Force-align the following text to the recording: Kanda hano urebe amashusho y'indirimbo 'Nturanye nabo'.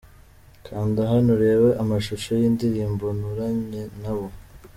Kanda 0.65 1.01
hano 1.11 1.29
urebe 1.35 1.69
amashusho 1.83 2.31
y'indirimbo 2.41 3.05
'Nturanye 3.11 3.81
nabo'. 4.01 4.35